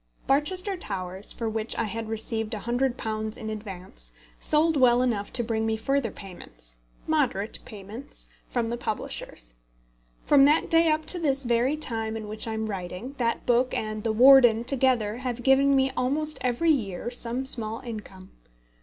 [0.25, 5.63] Barchester Towers, for which I had received £100 in advance, sold well enough to bring
[5.63, 9.53] me further payments moderate payments from the publishers.
[10.25, 13.75] From that day up to this very time in which I am writing, that book
[13.75, 18.31] and The Warden together have given me almost every year some small income.